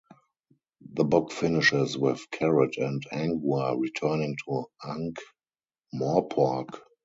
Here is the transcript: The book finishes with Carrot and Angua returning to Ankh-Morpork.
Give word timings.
The 0.93 1.03
book 1.03 1.31
finishes 1.31 1.95
with 1.95 2.25
Carrot 2.31 2.77
and 2.77 3.03
Angua 3.11 3.79
returning 3.79 4.35
to 4.47 4.65
Ankh-Morpork. 4.83 6.79